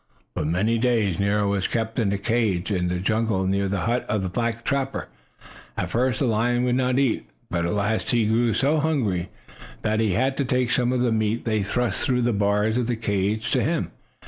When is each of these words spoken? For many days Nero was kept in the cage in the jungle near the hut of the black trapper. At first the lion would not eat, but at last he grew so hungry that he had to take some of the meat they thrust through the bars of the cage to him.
For 0.33 0.45
many 0.45 0.79
days 0.79 1.19
Nero 1.19 1.47
was 1.47 1.67
kept 1.67 1.99
in 1.99 2.09
the 2.09 2.17
cage 2.17 2.71
in 2.71 2.87
the 2.87 2.97
jungle 2.97 3.45
near 3.45 3.67
the 3.67 3.81
hut 3.81 4.03
of 4.09 4.23
the 4.23 4.29
black 4.29 4.65
trapper. 4.65 5.09
At 5.77 5.91
first 5.91 6.17
the 6.17 6.25
lion 6.25 6.63
would 6.63 6.73
not 6.73 6.97
eat, 6.97 7.29
but 7.51 7.67
at 7.67 7.73
last 7.73 8.09
he 8.09 8.25
grew 8.25 8.55
so 8.55 8.79
hungry 8.79 9.29
that 9.83 9.99
he 9.99 10.13
had 10.13 10.37
to 10.37 10.43
take 10.43 10.71
some 10.71 10.91
of 10.91 11.01
the 11.01 11.11
meat 11.11 11.45
they 11.45 11.61
thrust 11.61 12.03
through 12.03 12.23
the 12.23 12.33
bars 12.33 12.79
of 12.79 12.87
the 12.87 12.95
cage 12.95 13.51
to 13.51 13.61
him. 13.61 13.91